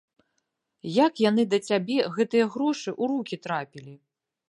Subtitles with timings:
[1.05, 3.93] Як яны да цябе, гэтыя грошы, у рукі трапілі?